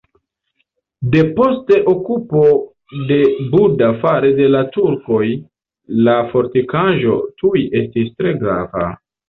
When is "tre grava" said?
8.19-8.91